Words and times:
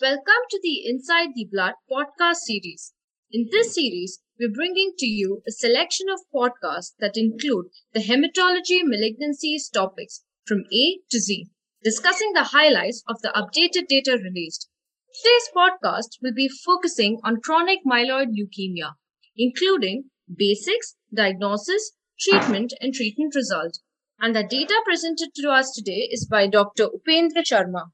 Welcome 0.00 0.48
to 0.48 0.60
the 0.62 0.88
Inside 0.88 1.34
the 1.34 1.46
Blood 1.52 1.74
podcast 1.90 2.36
series. 2.46 2.94
In 3.30 3.48
this 3.50 3.74
series, 3.74 4.20
we're 4.40 4.50
bringing 4.50 4.92
to 4.96 5.06
you 5.06 5.42
a 5.46 5.52
selection 5.52 6.06
of 6.08 6.20
podcasts 6.34 6.94
that 6.98 7.18
include 7.18 7.66
the 7.92 8.00
hematology 8.00 8.80
malignancies 8.82 9.70
topics 9.70 10.24
from 10.46 10.64
A 10.72 11.00
to 11.10 11.20
Z, 11.20 11.50
discussing 11.84 12.32
the 12.32 12.44
highlights 12.44 13.02
of 13.06 13.20
the 13.20 13.32
updated 13.36 13.86
data 13.86 14.12
released. 14.12 14.70
Today's 15.14 15.50
podcast 15.54 16.16
will 16.22 16.32
be 16.34 16.48
focusing 16.48 17.20
on 17.22 17.42
chronic 17.42 17.80
myeloid 17.86 18.28
leukemia, 18.28 18.94
including 19.36 20.04
basics, 20.34 20.96
diagnosis, 21.14 21.92
treatment, 22.18 22.72
and 22.80 22.94
treatment 22.94 23.34
result. 23.34 23.78
And 24.18 24.34
the 24.34 24.42
data 24.42 24.80
presented 24.86 25.34
to 25.34 25.50
us 25.50 25.70
today 25.70 26.08
is 26.10 26.26
by 26.26 26.46
Dr. 26.46 26.86
Upendra 26.86 27.42
Sharma. 27.44 27.90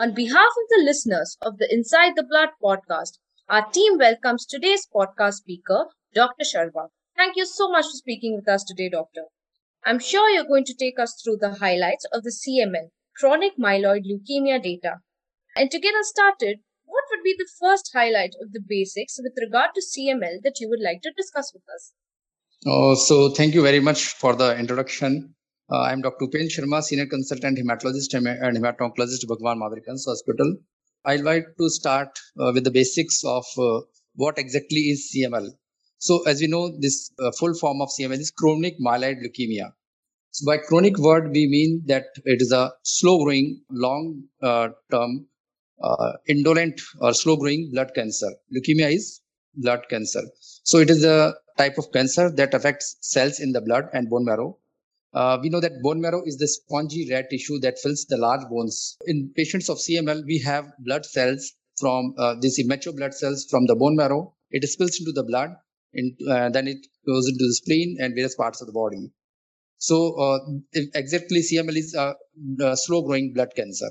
On 0.00 0.14
behalf 0.14 0.52
of 0.62 0.68
the 0.68 0.84
listeners 0.84 1.36
of 1.42 1.58
the 1.58 1.66
Inside 1.74 2.12
the 2.14 2.22
Blood 2.22 2.50
podcast, 2.62 3.18
our 3.48 3.68
team 3.68 3.98
welcomes 3.98 4.46
today's 4.46 4.86
podcast 4.86 5.34
speaker, 5.34 5.86
Dr. 6.14 6.44
Sharma. 6.44 6.90
Thank 7.16 7.34
you 7.34 7.44
so 7.44 7.68
much 7.68 7.86
for 7.86 7.96
speaking 7.96 8.36
with 8.36 8.48
us 8.48 8.62
today, 8.62 8.88
Doctor. 8.90 9.22
I'm 9.84 9.98
sure 9.98 10.30
you're 10.30 10.46
going 10.46 10.66
to 10.66 10.74
take 10.74 11.00
us 11.00 11.20
through 11.20 11.38
the 11.40 11.54
highlights 11.54 12.04
of 12.12 12.22
the 12.22 12.30
CML, 12.30 12.90
chronic 13.16 13.58
myeloid 13.58 14.04
leukemia 14.06 14.62
data. 14.62 15.00
And 15.56 15.68
to 15.72 15.80
get 15.80 15.96
us 15.96 16.10
started, 16.10 16.60
what 16.84 17.02
would 17.10 17.24
be 17.24 17.34
the 17.36 17.48
first 17.58 17.90
highlight 17.92 18.36
of 18.40 18.52
the 18.52 18.62
basics 18.64 19.18
with 19.20 19.32
regard 19.40 19.70
to 19.74 19.82
CML 19.82 20.42
that 20.44 20.60
you 20.60 20.68
would 20.68 20.80
like 20.80 21.02
to 21.02 21.12
discuss 21.16 21.52
with 21.52 21.64
us? 21.74 21.92
Oh, 22.64 22.94
so 22.94 23.30
thank 23.30 23.52
you 23.52 23.62
very 23.64 23.80
much 23.80 24.10
for 24.10 24.36
the 24.36 24.56
introduction. 24.56 25.34
Uh, 25.70 25.82
I'm 25.82 26.00
Dr. 26.00 26.24
Upen 26.24 26.48
Sharma, 26.48 26.82
Senior 26.82 27.04
Consultant 27.04 27.58
Hematologist 27.58 28.14
and 28.14 28.56
Hematoncologist, 28.56 29.28
Bhagwan 29.28 29.60
Cancer 29.84 30.12
Hospital. 30.12 30.56
I'd 31.04 31.20
like 31.20 31.44
to 31.58 31.68
start 31.68 32.08
uh, 32.40 32.52
with 32.54 32.64
the 32.64 32.70
basics 32.70 33.22
of 33.22 33.44
uh, 33.58 33.80
what 34.14 34.38
exactly 34.38 34.80
is 34.80 35.14
CML. 35.14 35.50
So, 35.98 36.22
as 36.26 36.40
we 36.40 36.46
know, 36.46 36.74
this 36.80 37.10
uh, 37.18 37.32
full 37.32 37.52
form 37.52 37.82
of 37.82 37.90
CML 37.90 38.18
is 38.18 38.30
chronic 38.30 38.80
myeloid 38.80 39.16
leukemia. 39.22 39.72
So, 40.30 40.46
by 40.46 40.56
chronic 40.56 40.96
word, 40.96 41.32
we 41.32 41.46
mean 41.46 41.82
that 41.84 42.06
it 42.24 42.40
is 42.40 42.50
a 42.50 42.72
slow-growing, 42.84 43.60
long-term, 43.70 45.26
uh, 45.82 46.12
indolent 46.28 46.80
or 47.02 47.12
slow-growing 47.12 47.72
blood 47.74 47.90
cancer. 47.94 48.30
Leukemia 48.56 48.94
is 48.94 49.20
blood 49.54 49.82
cancer. 49.90 50.22
So, 50.40 50.78
it 50.78 50.88
is 50.88 51.04
a 51.04 51.34
type 51.58 51.76
of 51.76 51.92
cancer 51.92 52.30
that 52.30 52.54
affects 52.54 52.96
cells 53.02 53.38
in 53.38 53.52
the 53.52 53.60
blood 53.60 53.90
and 53.92 54.08
bone 54.08 54.24
marrow 54.24 54.56
uh, 55.14 55.38
we 55.42 55.48
know 55.48 55.60
that 55.60 55.82
bone 55.82 56.00
marrow 56.00 56.22
is 56.24 56.36
the 56.36 56.48
spongy 56.48 57.08
red 57.10 57.26
tissue 57.30 57.58
that 57.60 57.78
fills 57.78 58.04
the 58.08 58.16
large 58.16 58.46
bones. 58.50 58.96
In 59.06 59.32
patients 59.34 59.68
of 59.68 59.78
CML, 59.78 60.24
we 60.26 60.38
have 60.40 60.66
blood 60.80 61.06
cells 61.06 61.52
from 61.80 62.14
uh, 62.18 62.34
these 62.40 62.58
immature 62.58 62.92
blood 62.92 63.14
cells 63.14 63.46
from 63.50 63.66
the 63.66 63.76
bone 63.76 63.96
marrow. 63.96 64.34
It 64.50 64.68
spills 64.68 64.98
into 64.98 65.12
the 65.12 65.24
blood, 65.24 65.50
and 65.94 66.12
uh, 66.28 66.50
then 66.50 66.68
it 66.68 66.86
goes 67.06 67.28
into 67.28 67.44
the 67.44 67.54
spleen 67.54 67.96
and 68.00 68.14
various 68.14 68.34
parts 68.34 68.60
of 68.60 68.66
the 68.66 68.72
body. 68.72 69.10
So, 69.78 70.14
uh, 70.20 70.38
exactly, 70.94 71.40
CML 71.40 71.76
is 71.76 71.94
a 71.94 72.14
slow-growing 72.76 73.32
blood 73.32 73.50
cancer. 73.54 73.90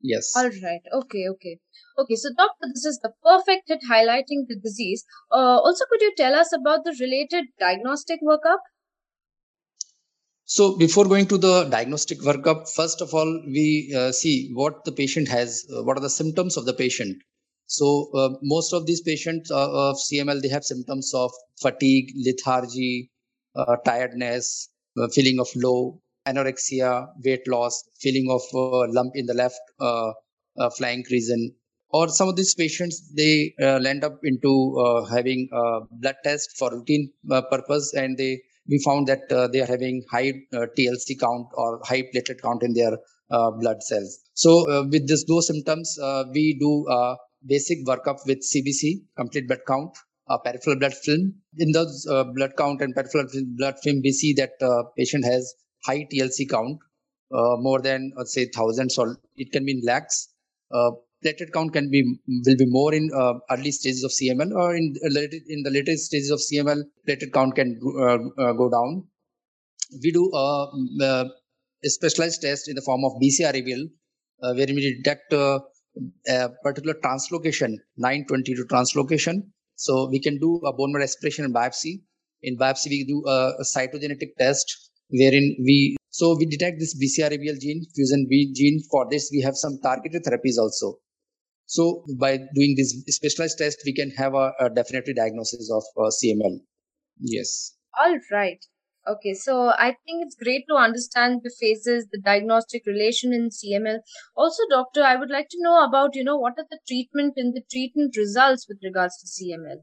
Yes. 0.00 0.32
All 0.36 0.44
right. 0.44 0.80
Okay. 0.92 1.24
Okay. 1.28 1.58
Okay. 1.98 2.14
So, 2.14 2.30
doctor, 2.36 2.68
this 2.72 2.84
is 2.84 3.00
the 3.02 3.12
perfect 3.22 3.64
hit 3.66 3.80
highlighting 3.90 4.46
the 4.48 4.58
disease. 4.62 5.04
Uh, 5.32 5.58
also, 5.58 5.84
could 5.90 6.00
you 6.00 6.14
tell 6.16 6.34
us 6.34 6.52
about 6.52 6.84
the 6.84 6.96
related 7.00 7.46
diagnostic 7.58 8.20
workup? 8.22 8.60
So 10.48 10.76
before 10.76 11.06
going 11.06 11.26
to 11.26 11.38
the 11.38 11.64
diagnostic 11.64 12.20
workup, 12.20 12.68
first 12.72 13.00
of 13.00 13.12
all, 13.12 13.42
we 13.46 13.92
uh, 13.96 14.12
see 14.12 14.52
what 14.54 14.84
the 14.84 14.92
patient 14.92 15.26
has, 15.26 15.66
uh, 15.76 15.82
what 15.82 15.96
are 15.96 16.00
the 16.00 16.08
symptoms 16.08 16.56
of 16.56 16.66
the 16.66 16.72
patient. 16.72 17.20
So 17.66 18.10
uh, 18.14 18.28
most 18.42 18.72
of 18.72 18.86
these 18.86 19.00
patients 19.00 19.50
uh, 19.50 19.68
of 19.72 19.96
CML, 19.96 20.40
they 20.40 20.48
have 20.48 20.64
symptoms 20.64 21.12
of 21.14 21.32
fatigue, 21.60 22.12
lethargy, 22.24 23.10
uh, 23.56 23.74
tiredness, 23.84 24.68
uh, 24.96 25.08
feeling 25.08 25.40
of 25.40 25.48
low, 25.56 26.00
anorexia, 26.28 27.08
weight 27.24 27.48
loss, 27.48 27.82
feeling 28.00 28.30
of 28.30 28.42
lump 28.94 29.16
in 29.16 29.26
the 29.26 29.34
left 29.34 29.58
flank 30.76 31.08
region. 31.10 31.56
Or 31.90 32.08
some 32.08 32.28
of 32.28 32.36
these 32.36 32.54
patients, 32.54 33.12
they 33.16 33.52
land 33.58 34.04
up 34.04 34.20
into 34.22 35.06
having 35.10 35.48
a 35.52 35.80
blood 35.90 36.16
test 36.22 36.56
for 36.56 36.70
routine 36.70 37.10
purpose 37.28 37.94
and 37.94 38.16
they 38.16 38.42
we 38.68 38.80
found 38.84 39.06
that 39.06 39.30
uh, 39.30 39.48
they 39.48 39.60
are 39.60 39.66
having 39.66 40.02
high 40.10 40.32
uh, 40.52 40.66
TLC 40.78 41.18
count 41.18 41.46
or 41.54 41.80
high 41.84 42.02
platelet 42.02 42.40
count 42.42 42.62
in 42.62 42.74
their 42.74 42.98
uh, 43.30 43.50
blood 43.50 43.82
cells. 43.82 44.20
So 44.34 44.70
uh, 44.70 44.84
with 44.88 45.08
those 45.08 45.46
symptoms, 45.46 45.98
uh, 46.02 46.24
we 46.32 46.56
do 46.60 46.86
a 46.88 47.16
basic 47.44 47.84
workup 47.86 48.18
with 48.26 48.38
CBC, 48.38 49.02
complete 49.16 49.48
blood 49.48 49.60
count, 49.66 49.96
peripheral 50.44 50.78
blood 50.78 50.94
film. 50.94 51.34
In 51.58 51.72
those 51.72 52.06
uh, 52.10 52.24
blood 52.24 52.52
count 52.56 52.82
and 52.82 52.94
peripheral 52.94 53.26
blood 53.56 53.76
film, 53.82 54.00
we 54.02 54.12
see 54.12 54.34
that 54.34 54.52
patient 54.96 55.24
has 55.24 55.54
high 55.84 56.06
TLC 56.12 56.48
count, 56.48 56.78
more 57.30 57.80
than 57.80 58.12
say 58.24 58.46
thousands 58.54 58.98
or 58.98 59.16
it 59.36 59.52
can 59.52 59.64
be 59.64 59.72
in 59.72 59.82
lakhs 59.84 60.28
platelet 61.24 61.52
count 61.52 61.72
can 61.72 61.90
be 61.90 62.00
will 62.46 62.56
be 62.56 62.66
more 62.66 62.92
in 62.94 63.10
uh, 63.14 63.34
early 63.50 63.72
stages 63.72 64.04
of 64.04 64.10
CML 64.10 64.52
or 64.54 64.76
in 64.76 64.94
later, 65.10 65.38
in 65.48 65.62
the 65.62 65.70
later 65.70 65.96
stages 65.96 66.30
of 66.30 66.40
CML 66.40 66.82
platelet 67.08 67.32
count 67.32 67.54
can 67.54 67.80
uh, 67.84 68.18
uh, 68.42 68.52
go 68.52 68.68
down. 68.70 69.06
We 70.02 70.10
do 70.12 70.30
a, 70.34 70.70
a, 71.02 71.30
specialized 71.84 72.42
test 72.42 72.68
in 72.68 72.74
the 72.74 72.82
form 72.82 73.04
of 73.04 73.12
BCR-ABL 73.22 73.84
where 74.40 74.66
we 74.66 75.00
detect 75.02 75.32
a 75.32 75.60
particular 76.62 76.94
translocation 77.04 77.76
922 77.96 78.66
translocation. 78.66 79.42
So 79.76 80.08
we 80.10 80.20
can 80.20 80.38
do 80.38 80.60
a 80.64 80.72
bone 80.72 80.92
marrow 80.92 81.04
aspiration 81.04 81.44
and 81.44 81.54
biopsy. 81.54 82.02
In 82.42 82.58
biopsy, 82.58 82.90
we 82.90 83.04
do 83.04 83.22
a, 83.26 83.52
a 83.60 83.64
cytogenetic 83.64 84.34
test 84.38 84.90
wherein 85.10 85.56
we 85.60 85.96
so 86.10 86.34
we 86.34 86.46
detect 86.46 86.78
this 86.80 86.96
BCR-ABL 86.96 87.60
gene, 87.60 87.84
fusion 87.94 88.26
B 88.28 88.50
gene. 88.56 88.80
For 88.90 89.06
this, 89.10 89.28
we 89.30 89.42
have 89.42 89.54
some 89.54 89.78
targeted 89.82 90.24
therapies 90.24 90.56
also. 90.58 90.98
So 91.66 92.04
by 92.18 92.38
doing 92.54 92.74
this 92.76 92.94
specialized 93.08 93.58
test, 93.58 93.82
we 93.84 93.92
can 93.92 94.10
have 94.10 94.34
a, 94.34 94.52
a 94.60 94.70
definitive 94.70 95.16
diagnosis 95.16 95.70
of 95.70 95.82
uh, 95.98 96.10
CML. 96.10 96.60
Yes. 97.20 97.76
All 97.98 98.18
right. 98.30 98.64
Okay, 99.08 99.34
so 99.34 99.68
I 99.68 99.96
think 100.04 100.24
it's 100.24 100.34
great 100.34 100.64
to 100.68 100.74
understand 100.74 101.42
the 101.44 101.54
phases, 101.60 102.08
the 102.10 102.20
diagnostic 102.20 102.82
relation 102.86 103.32
in 103.32 103.50
CML. 103.50 103.98
Also, 104.36 104.62
doctor, 104.68 105.02
I 105.02 105.14
would 105.14 105.30
like 105.30 105.48
to 105.50 105.58
know 105.60 105.84
about, 105.84 106.16
you 106.16 106.24
know, 106.24 106.36
what 106.36 106.54
are 106.58 106.66
the 106.68 106.80
treatment 106.88 107.34
and 107.36 107.54
the 107.54 107.62
treatment 107.70 108.16
results 108.16 108.66
with 108.68 108.78
regards 108.82 109.16
to 109.18 109.26
CML? 109.26 109.82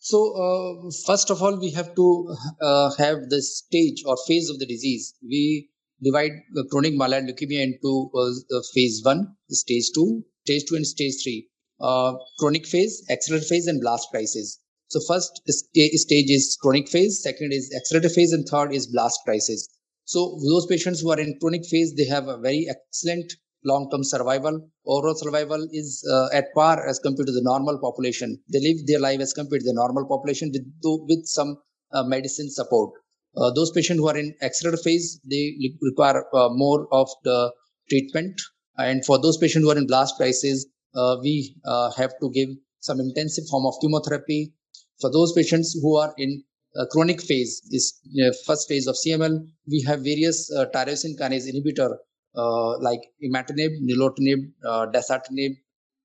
So, 0.00 0.18
uh, 0.34 0.90
first 1.06 1.30
of 1.30 1.40
all, 1.40 1.60
we 1.60 1.70
have 1.70 1.94
to 1.94 2.36
uh, 2.60 2.90
have 2.98 3.28
the 3.28 3.40
stage 3.42 4.02
or 4.04 4.16
phase 4.26 4.50
of 4.50 4.58
the 4.58 4.66
disease. 4.66 5.14
We 5.22 5.68
divide 6.02 6.32
chronic 6.70 6.94
myeloid 6.94 7.28
leukemia 7.28 7.62
into 7.62 8.10
uh, 8.14 8.60
phase 8.74 9.02
one, 9.04 9.36
stage 9.50 9.90
two, 9.94 10.24
stage 10.50 10.68
2 10.68 10.76
and 10.76 10.86
stage 10.86 11.22
3 11.22 11.48
uh, 11.80 12.12
chronic 12.38 12.66
phase 12.66 13.02
accelerated 13.10 13.48
phase 13.48 13.66
and 13.66 13.80
blast 13.80 14.08
crisis. 14.10 14.58
So 14.88 15.00
first 15.08 15.40
stage 15.48 16.30
is 16.30 16.58
chronic 16.60 16.88
phase 16.88 17.22
second 17.22 17.52
is 17.52 17.72
accelerated 17.76 18.12
phase 18.12 18.32
and 18.32 18.46
third 18.46 18.74
is 18.74 18.86
blast 18.86 19.20
crisis. 19.24 19.68
So 20.04 20.38
those 20.48 20.66
patients 20.66 21.00
who 21.00 21.10
are 21.12 21.20
in 21.20 21.38
chronic 21.40 21.64
phase 21.66 21.94
they 21.96 22.06
have 22.06 22.28
a 22.28 22.38
very 22.38 22.66
excellent 22.68 23.32
long-term 23.64 24.02
survival. 24.04 24.68
Overall 24.86 25.14
survival 25.14 25.68
is 25.70 26.04
uh, 26.10 26.28
at 26.36 26.46
par 26.54 26.86
as 26.88 26.98
compared 26.98 27.26
to 27.26 27.32
the 27.32 27.42
normal 27.42 27.78
population. 27.78 28.38
They 28.52 28.60
live 28.60 28.86
their 28.86 29.00
life 29.00 29.20
as 29.20 29.32
compared 29.32 29.60
to 29.60 29.66
the 29.66 29.74
normal 29.74 30.06
population 30.08 30.50
with, 30.52 30.66
with 31.08 31.26
some 31.26 31.58
uh, 31.92 32.02
medicine 32.04 32.50
support. 32.50 32.90
Uh, 33.36 33.50
those 33.54 33.70
patients 33.70 33.98
who 33.98 34.08
are 34.08 34.16
in 34.16 34.34
accelerated 34.42 34.82
phase 34.82 35.20
they 35.30 35.56
require 35.82 36.24
uh, 36.34 36.48
more 36.50 36.88
of 36.90 37.08
the 37.22 37.52
treatment 37.88 38.40
and 38.82 39.04
for 39.04 39.20
those 39.20 39.36
patients 39.36 39.64
who 39.64 39.70
are 39.70 39.78
in 39.78 39.86
blast 39.86 40.16
crisis, 40.16 40.66
uh, 40.94 41.16
we 41.22 41.56
uh, 41.64 41.90
have 41.96 42.12
to 42.20 42.30
give 42.30 42.48
some 42.80 43.00
intensive 43.00 43.44
form 43.50 43.66
of 43.66 43.74
chemotherapy. 43.80 44.52
For 45.00 45.10
those 45.10 45.32
patients 45.32 45.78
who 45.80 45.96
are 45.96 46.12
in 46.18 46.42
chronic 46.92 47.20
phase, 47.20 47.62
this 47.70 48.00
first 48.46 48.68
phase 48.68 48.86
of 48.86 48.96
CML, 48.96 49.44
we 49.68 49.82
have 49.86 50.00
various 50.00 50.50
uh, 50.56 50.66
tyrosine 50.74 51.18
kinase 51.18 51.48
inhibitor 51.50 51.96
uh, 52.36 52.78
like 52.78 53.00
imatinib, 53.24 53.70
nilotinib, 53.82 54.38
uh, 54.64 54.86
dasatinib, 54.94 55.56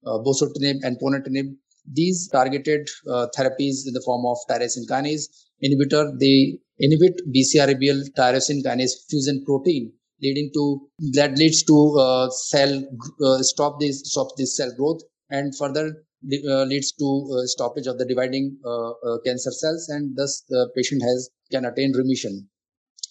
uh, 0.06 0.18
bosutinib, 0.20 0.78
and 0.84 0.98
ponatinib. 1.00 1.54
These 1.92 2.30
targeted 2.30 2.90
uh, 3.08 3.28
therapies 3.38 3.86
in 3.86 3.94
the 3.94 4.02
form 4.04 4.26
of 4.26 4.38
tyrosine 4.50 4.88
kinase 4.90 5.28
inhibitor, 5.64 6.18
they 6.20 6.58
inhibit 6.80 7.22
BCR-ABL 7.34 8.10
tyrosine 8.18 8.64
kinase 8.64 8.94
fusion 9.10 9.44
protein 9.46 9.94
leading 10.22 10.50
to 10.54 10.90
that 11.14 11.38
leads 11.38 11.64
to 11.64 11.98
uh, 12.00 12.30
cell 12.30 12.84
uh, 13.26 13.42
stop 13.42 13.80
this 13.80 14.02
stop 14.06 14.28
this 14.38 14.56
cell 14.58 14.72
growth 14.78 15.02
and 15.30 15.56
further 15.58 16.04
uh, 16.50 16.64
leads 16.64 16.92
to 16.94 17.08
uh, 17.34 17.46
stoppage 17.46 17.88
of 17.88 17.98
the 17.98 18.06
dividing 18.06 18.58
uh, 18.66 18.92
uh, 18.92 19.18
cancer 19.26 19.52
cells 19.52 19.88
and 19.90 20.16
thus 20.16 20.44
the 20.50 20.70
patient 20.76 21.02
has 21.02 21.30
can 21.52 21.66
attain 21.66 21.92
remission 21.94 22.48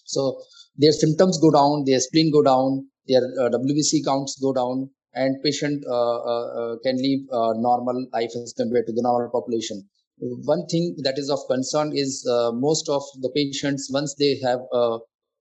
so 0.05 0.41
their 0.77 0.91
symptoms 0.91 1.37
go 1.39 1.51
down 1.51 1.83
their 1.85 1.99
spleen 1.99 2.31
go 2.31 2.41
down 2.41 2.87
their 3.07 3.21
wbc 3.49 4.03
counts 4.03 4.39
go 4.39 4.51
down 4.51 4.89
and 5.13 5.41
patient 5.43 5.83
uh, 5.89 6.17
uh, 6.31 6.75
can 6.83 6.97
live 6.97 7.21
normal 7.57 8.05
life 8.11 8.31
as 8.35 8.53
compared 8.53 8.85
to 8.85 8.91
the 8.91 9.01
normal 9.01 9.29
population. 9.29 9.87
One 10.19 10.65
thing 10.67 10.95
that 11.03 11.17
is 11.17 11.29
of 11.29 11.39
concern 11.47 11.95
is 11.95 12.25
most 12.53 12.89
of 12.89 13.01
the 13.21 13.29
patients, 13.33 13.89
once 13.93 14.13
they 14.15 14.37
have 14.43 14.59
a 14.73 14.97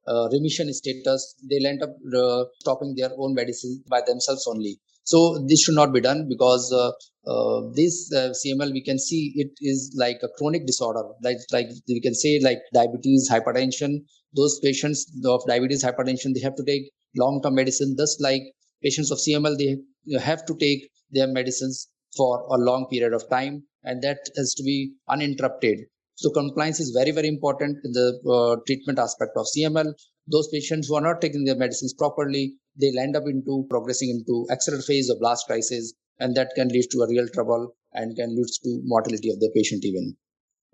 uh, 0.06 0.28
remission 0.32 0.72
status, 0.72 1.34
they'll 1.48 1.66
end 1.66 1.82
up 1.82 1.90
uh, 2.16 2.44
stopping 2.60 2.94
their 2.96 3.10
own 3.18 3.34
medicine 3.34 3.82
by 3.88 4.00
themselves 4.06 4.46
only. 4.46 4.78
So 5.04 5.44
this 5.48 5.62
should 5.62 5.74
not 5.74 5.92
be 5.92 6.00
done 6.00 6.26
because 6.28 6.72
uh, 6.72 6.92
uh 7.30 7.60
this 7.74 8.10
uh, 8.12 8.30
CML 8.40 8.72
we 8.72 8.82
can 8.82 8.98
see 8.98 9.32
it 9.36 9.50
is 9.60 9.94
like 9.98 10.18
a 10.22 10.28
chronic 10.38 10.66
disorder, 10.66 11.02
like 11.22 11.38
like 11.52 11.68
we 11.88 12.00
can 12.00 12.14
say 12.14 12.40
like 12.42 12.58
diabetes, 12.72 13.28
hypertension. 13.30 14.04
Those 14.34 14.58
patients 14.60 15.06
of 15.24 15.42
diabetes, 15.46 15.84
hypertension, 15.84 16.34
they 16.34 16.40
have 16.40 16.56
to 16.56 16.64
take 16.64 16.90
long-term 17.16 17.54
medicine. 17.54 17.94
Thus, 17.96 18.18
like 18.20 18.42
patients 18.82 19.10
of 19.10 19.18
CML, 19.18 19.56
they 19.58 20.18
have 20.18 20.44
to 20.46 20.56
take 20.56 20.90
their 21.10 21.28
medicines 21.28 21.88
for 22.16 22.40
a 22.50 22.58
long 22.58 22.86
period 22.90 23.12
of 23.12 23.28
time, 23.30 23.62
and 23.84 24.02
that 24.02 24.18
has 24.36 24.54
to 24.54 24.62
be 24.62 24.94
uninterrupted. 25.08 25.80
So 26.16 26.30
compliance 26.30 26.80
is 26.80 26.90
very, 26.90 27.10
very 27.10 27.28
important 27.28 27.78
in 27.84 27.92
the 27.92 28.20
uh, 28.30 28.62
treatment 28.66 28.98
aspect 28.98 29.32
of 29.36 29.46
CML. 29.46 29.92
Those 30.28 30.48
patients 30.48 30.88
who 30.88 30.94
are 30.94 31.00
not 31.00 31.20
taking 31.20 31.44
their 31.44 31.56
medicines 31.56 31.92
properly, 31.92 32.54
they'll 32.80 32.98
end 32.98 33.16
up 33.16 33.24
into 33.26 33.66
progressing 33.68 34.10
into 34.10 34.46
accelerated 34.50 34.86
phase 34.86 35.10
of 35.10 35.18
blast 35.20 35.46
crisis, 35.46 35.92
and 36.20 36.36
that 36.36 36.52
can 36.54 36.68
lead 36.68 36.86
to 36.92 37.02
a 37.02 37.08
real 37.08 37.28
trouble 37.28 37.74
and 37.92 38.16
can 38.16 38.34
lead 38.34 38.46
to 38.62 38.80
mortality 38.84 39.30
of 39.30 39.40
the 39.40 39.50
patient 39.54 39.84
even. 39.84 40.16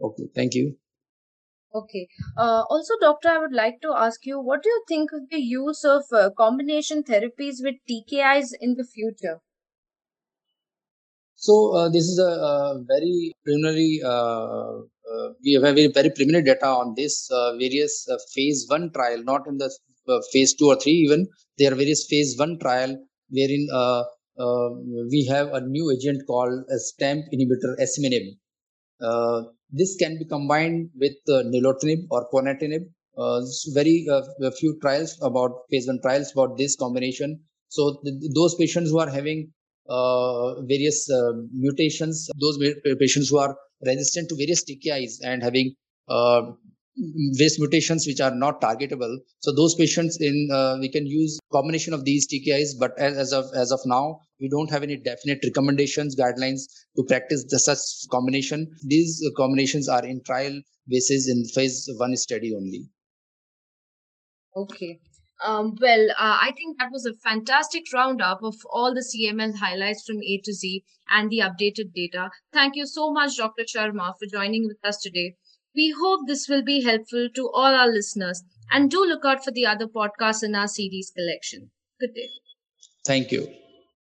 Okay, 0.03 0.25
thank 0.35 0.55
you. 0.55 0.77
Okay. 1.75 2.09
Uh, 2.37 2.65
also, 2.69 2.95
doctor, 3.01 3.29
I 3.29 3.39
would 3.39 3.53
like 3.53 3.81
to 3.83 3.93
ask 3.97 4.27
you, 4.27 4.41
what 4.41 4.63
do 4.63 4.69
you 4.69 4.85
think 4.89 5.11
of 5.13 5.31
the 5.31 5.39
use 5.39 5.85
of 5.85 6.03
uh, 6.13 6.31
combination 6.37 7.03
therapies 7.03 7.57
with 7.63 7.77
TKIs 7.89 8.49
in 8.61 8.75
the 8.75 8.85
future? 8.85 9.39
So 11.37 11.75
uh, 11.75 11.89
this 11.89 12.03
is 12.03 12.19
a, 12.19 12.29
a 12.29 12.85
very 12.87 13.33
preliminary 13.45 14.01
uh, 14.05 14.83
we 15.45 15.53
have 15.55 15.63
very, 15.63 15.87
very 15.89 16.11
preliminary 16.11 16.45
data 16.45 16.67
on 16.67 16.95
this 16.97 17.29
uh, 17.31 17.53
various 17.57 18.07
uh, 18.09 18.17
phase 18.35 18.67
one 18.69 18.91
trial, 18.93 19.23
not 19.25 19.47
in 19.47 19.57
the 19.59 19.71
phase 20.33 20.55
two 20.55 20.67
or 20.67 20.77
three 20.77 20.99
even. 21.07 21.27
There 21.59 21.73
are 21.73 21.77
various 21.77 22.07
phase 22.09 22.37
one 22.39 22.59
trial 22.59 22.97
wherein 23.31 23.67
we 25.11 25.27
have 25.31 25.49
a 25.53 25.61
new 25.61 25.91
agent 25.91 26.23
called 26.27 26.65
a 26.71 26.79
STAMP 26.79 27.25
inhibitor 27.35 27.73
asciminib. 27.85 28.27
this 29.71 29.97
can 29.97 30.19
be 30.19 30.25
combined 30.25 30.91
with 30.99 31.17
nilotinib 31.29 32.07
or 32.11 32.29
ponatinib. 32.33 32.87
Uh, 33.19 33.43
very 33.75 34.07
uh, 34.11 34.51
few 34.59 34.79
trials 34.81 35.19
about 35.21 35.51
phase 35.71 35.87
one 35.87 36.01
trials 36.01 36.33
about 36.33 36.57
this 36.57 36.77
combination. 36.77 37.39
So 37.69 38.01
th- 38.05 38.33
those 38.35 38.55
patients 38.55 38.91
who 38.91 38.99
are 38.99 39.11
having 39.11 39.53
uh, 39.91 40.63
various 40.63 41.11
uh, 41.11 41.33
mutations, 41.53 42.31
those 42.41 42.59
patients 43.01 43.29
who 43.29 43.39
are 43.39 43.57
resistant 43.85 44.29
to 44.29 44.37
various 44.37 44.65
TKIs 44.65 45.19
and 45.23 45.43
having 45.43 45.75
uh, 46.09 46.43
various 47.37 47.59
mutations 47.59 48.07
which 48.07 48.21
are 48.21 48.35
not 48.35 48.61
targetable. 48.61 49.17
So 49.41 49.53
those 49.53 49.75
patients 49.75 50.19
in 50.21 50.49
uh, 50.53 50.77
we 50.81 50.89
can 50.91 51.07
use 51.07 51.39
combination 51.53 51.93
of 51.93 52.05
these 52.05 52.27
TKIs, 52.29 52.79
but 52.79 52.93
as, 52.99 53.17
as, 53.17 53.33
of 53.33 53.47
as 53.55 53.73
of 53.73 53.81
now 53.85 54.21
we 54.41 54.49
don't 54.49 54.71
have 54.71 54.83
any 54.83 54.97
definite 54.97 55.41
recommendations 55.45 56.17
guidelines 56.17 56.63
to 56.97 57.05
practice 57.09 57.45
the 57.49 57.59
such 57.59 57.79
combination. 58.11 58.69
These 58.85 59.23
combinations 59.37 59.89
are 59.89 60.05
in 60.05 60.23
trial 60.25 60.61
basis 60.89 61.29
in 61.29 61.45
phase 61.55 61.89
one 61.97 62.17
study 62.17 62.55
only. 62.55 62.89
Okay. 64.57 65.01
Um, 65.45 65.77
well, 65.81 66.11
uh, 66.11 66.39
I 66.43 66.53
think 66.57 66.79
that 66.79 66.93
was 66.93 67.07
a 67.07 67.15
fantastic 67.15 67.85
roundup 67.95 68.43
of 68.43 68.57
all 68.71 68.95
the 68.95 69.01
CML 69.01 69.57
highlights 69.57 70.05
from 70.05 70.23
A 70.23 70.41
to 70.45 70.53
Z 70.53 70.85
and 71.09 71.31
the 71.31 71.39
updated 71.39 71.95
data. 71.95 72.31
Thank 72.53 72.77
you 72.77 72.87
so 72.87 73.11
much, 73.11 73.37
Dr. 73.37 73.63
Sharma, 73.65 74.15
for 74.19 74.27
joining 74.31 74.67
with 74.67 74.79
us 74.85 74.99
today. 74.99 75.37
We 75.75 75.95
hope 75.99 76.27
this 76.27 76.49
will 76.49 76.63
be 76.63 76.83
helpful 76.83 77.29
to 77.35 77.51
all 77.55 77.75
our 77.75 77.89
listeners 77.89 78.43
and 78.71 78.91
do 78.91 79.05
look 79.05 79.25
out 79.25 79.45
for 79.45 79.51
the 79.51 79.67
other 79.67 79.87
podcasts 79.87 80.43
in 80.43 80.55
our 80.55 80.69
series 80.69 81.13
collection. 81.17 81.71
Good 82.01 82.15
day. 82.15 82.29
Thank 83.07 83.33
you. 83.33 83.49